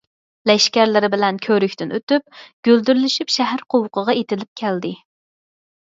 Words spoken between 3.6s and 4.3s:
قوۋۇقىغا